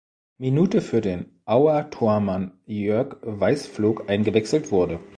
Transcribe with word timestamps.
Minute 0.39 0.81
für 0.81 0.99
den 0.99 1.39
Auer 1.45 1.91
Tormann 1.91 2.59
Jörg 2.65 3.17
Weißflog 3.21 4.09
eingewechselt 4.09 4.71
wurde. 4.71 4.99